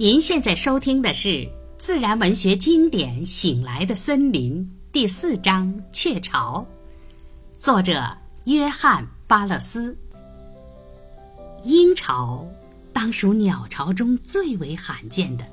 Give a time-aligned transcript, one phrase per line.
[0.00, 1.46] 您现在收听的是
[1.76, 6.66] 自然文学经典《醒来的森林》第四章《雀巢》，
[7.62, 9.94] 作者约翰·巴勒斯。
[11.64, 12.48] 鹰巢
[12.94, 15.44] 当属鸟巢中最为罕见的，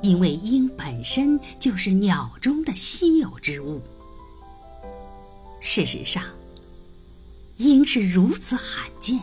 [0.00, 3.82] 因为鹰本身就是鸟中的稀有之物。
[5.60, 6.24] 事实上，
[7.58, 9.20] 鹰是如此罕见，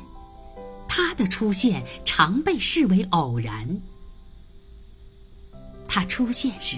[0.88, 3.82] 它的出现常被视为偶然。
[5.92, 6.78] 它出现时，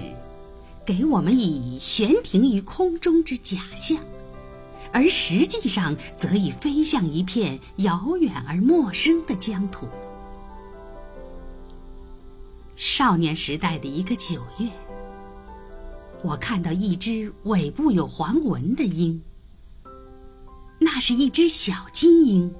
[0.85, 3.99] 给我们以悬停于空中之假象，
[4.93, 9.89] 而实际上则已飞向一片遥远而陌生的疆土。
[12.77, 14.69] 少年时代的一个九月，
[16.23, 19.21] 我看到一只尾部有环纹的鹰，
[20.79, 22.55] 那是一只小金鹰，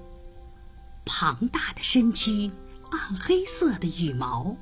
[1.05, 2.52] 庞大的身躯，
[2.91, 4.57] 暗黑色的羽毛。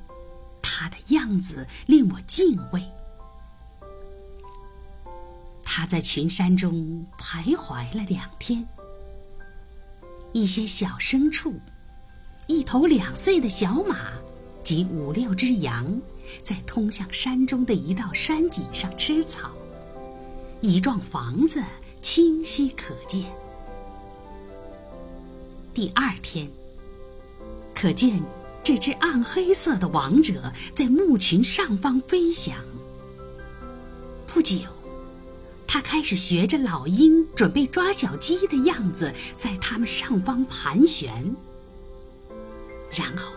[0.62, 2.82] 他的样子令我敬畏。
[5.62, 8.66] 他在群山中徘徊了两天。
[10.32, 11.54] 一些小牲畜，
[12.46, 13.96] 一头两岁的小马
[14.62, 16.00] 及五六只羊，
[16.42, 19.50] 在通向山中的一道山脊上吃草。
[20.60, 21.62] 一幢房子
[22.02, 23.24] 清晰可见。
[25.72, 26.48] 第二天，
[27.74, 28.22] 可见。
[28.70, 32.54] 这只暗黑色的王者在牧群上方飞翔。
[34.28, 34.58] 不久，
[35.66, 41.34] 它开始学着老鹰准备抓小鸡的样子，在它们上方盘旋。
[42.92, 43.32] 然后，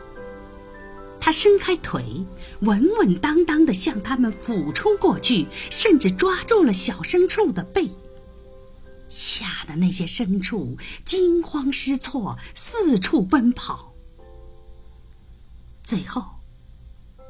[1.20, 2.24] 它伸开腿，
[2.60, 7.90] 稳稳当当地向它们俯冲过去，甚至抓住了小牲畜的背，
[9.10, 13.93] 吓得那些牲畜惊慌失措，四处奔跑。
[15.84, 16.24] 最后，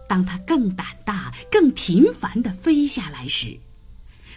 [0.07, 3.59] 当他更胆大、更频繁地飞下来时，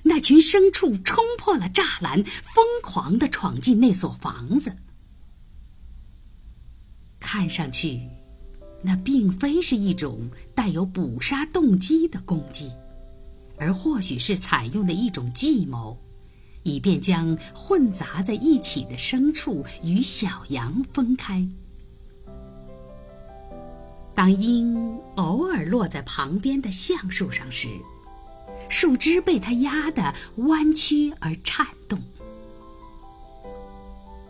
[0.05, 4.77] 那群牲畜冲破了栅栏，疯狂地闯进那所房子。
[7.21, 8.09] 看上去，
[8.83, 12.71] 那并非是一种带有捕杀动机的攻击，
[13.59, 15.99] 而或许是采用的一种计谋，
[16.63, 21.47] 以便将混杂在一起的牲畜与小羊分开。
[24.17, 27.69] 当鹰偶尔落在旁边的橡树上时，
[28.71, 32.03] 树枝被它压得弯曲而颤动。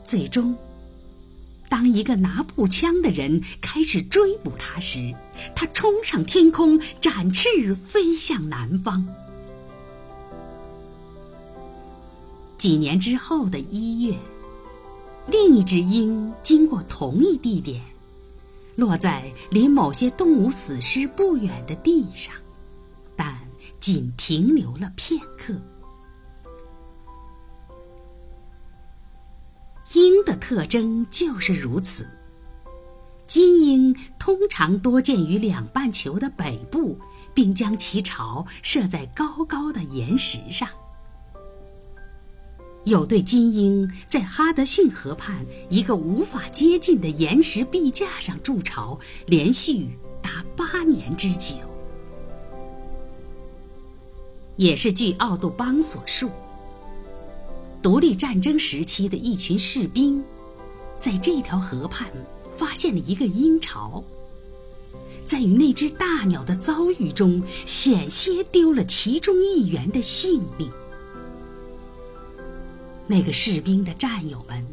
[0.03, 0.57] 最终，
[1.69, 5.15] 当一个拿步枪的人开始追捕它时，
[5.55, 9.07] 它冲上天空，展翅飞向南方。
[12.59, 14.17] 几年之后的一月，
[15.29, 17.81] 另一只鹰经过同一地点。
[18.77, 22.35] 落在离某些动物死尸不远的地上，
[23.17, 23.37] 但
[23.81, 25.55] 仅停留了片刻。
[29.95, 32.07] 鹰的特征就是如此。
[33.27, 36.99] 金鹰通常多见于两半球的北部，
[37.35, 40.69] 并将其巢设在高高的岩石上。
[42.87, 49.89] 有对金鹰在哈德逊河畔一个无法接近的岩石壁架上筑巢，连续
[50.23, 51.57] 达八年之久。
[54.55, 56.31] 也是据奥杜邦所述，
[57.83, 60.23] 独立战争时期的一群士兵，
[61.01, 62.09] 在这条河畔
[62.57, 64.05] 发现了一个鹰巢，
[65.25, 70.71] 在与那只大鸟的遭遇中，险些丢了其中一员的性命。
[73.07, 74.67] 那个士兵的战友们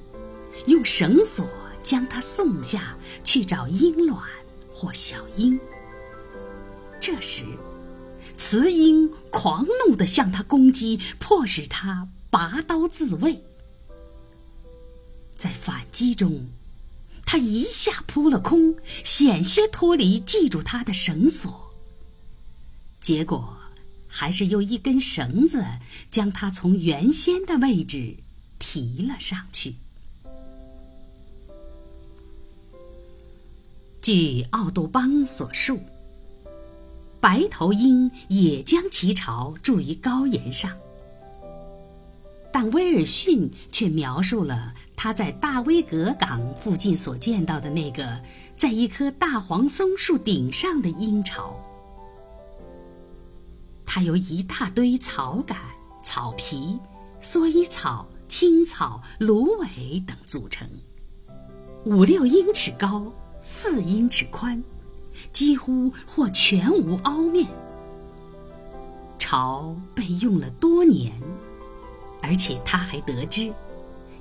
[0.68, 1.48] 用绳索
[1.84, 4.22] 将他送下去找鹰卵
[4.72, 5.60] 或小鹰。
[7.00, 7.44] 这时，
[8.38, 13.44] 雌鹰狂怒地向他攻击，迫使他拔刀自卫。
[15.36, 16.48] 在反击中，
[17.26, 21.74] 他一下扑了空，险些脱离系住他的绳索。
[23.02, 23.58] 结果，
[24.08, 25.66] 还是用一根绳子
[26.10, 28.16] 将他从原先的位置。
[28.64, 29.76] 提了上去。
[34.02, 35.78] 据奥杜邦所述，
[37.20, 40.72] 白头鹰也将其巢筑于高岩上，
[42.54, 48.22] 但威尔逊却描述了他在大威格港附近所见到的那个
[48.56, 51.60] 在一棵大黄松树顶上的鹰巢。
[53.86, 55.58] 它由一大堆草杆、
[56.02, 56.80] 草皮、
[57.22, 58.08] 蓑衣草。
[58.36, 60.68] 青草、芦苇等组成，
[61.86, 63.14] 五六英尺高，
[63.44, 64.64] 四英尺宽，
[65.32, 67.48] 几乎或全无凹面。
[69.20, 71.14] 巢被用了多年，
[72.24, 73.54] 而且他还得知，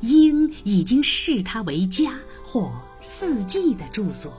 [0.03, 2.12] 鹰已经视它为家
[2.44, 2.70] 或
[3.00, 4.31] 四季的住所。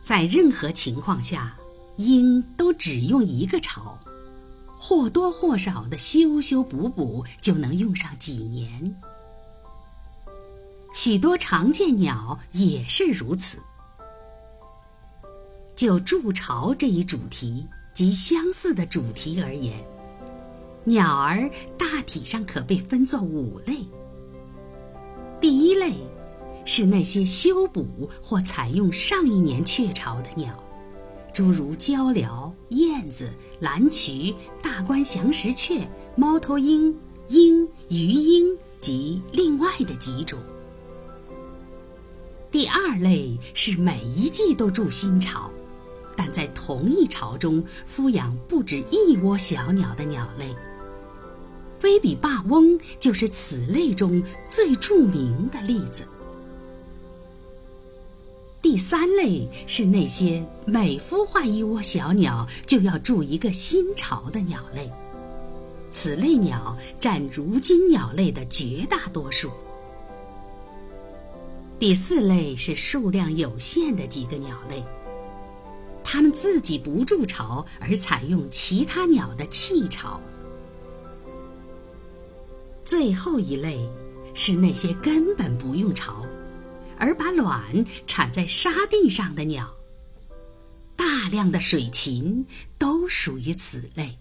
[0.00, 1.54] 在任何情况下，
[1.98, 3.98] 鹰都只用一个巢，
[4.86, 8.94] 或多或少的修修补补就能用上几年。
[10.92, 13.60] 许多常见鸟也是如此。
[15.74, 19.82] 就筑巢这一主题及相似的主题而言，
[20.84, 23.86] 鸟儿大体上可被分作五类。
[25.40, 25.94] 第一类。
[26.66, 30.63] 是那些修补或采用上一年雀巢的鸟，
[31.34, 33.28] 诸如鹪鹩、燕子、
[33.58, 34.32] 蓝渠、
[34.62, 35.84] 大观祥石雀、
[36.14, 36.96] 猫头鹰、
[37.26, 40.38] 鹰、鱼鹰及另外的几种。
[42.52, 45.50] 第二类是每一季都筑新巢，
[46.16, 50.54] 但在同一巢中孵养不止一窝小鸟的鸟类。
[51.76, 56.06] 菲比霸翁就是此类中最著名的例子。
[58.64, 64.90] 第三类是那些每孵化一窝小鸟就要筑一个新巢的鸟类，
[65.90, 69.50] 此类鸟占如今鸟类的绝大多数。
[71.78, 74.82] 第四类是数量有限的几个鸟类，
[76.02, 80.18] 它们自己不筑巢，而采用其他鸟的弃巢。
[82.82, 83.86] 最后一类
[84.32, 86.24] 是那些根本不用巢。
[86.98, 89.74] 而把卵产在沙地上的鸟，
[90.96, 92.46] 大量的水禽
[92.78, 94.18] 都属于此类。